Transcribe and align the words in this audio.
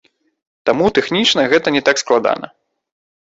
Таму 0.69 0.85
тэхнічна 0.99 1.45
гэта 1.53 1.67
не 1.77 1.83
так 1.89 2.01
складана. 2.05 2.47